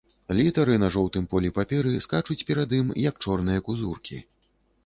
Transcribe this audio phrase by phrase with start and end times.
[0.37, 4.23] Літары на жоўтым полі паперы скачуць перад ім, як чорныя кузуркі.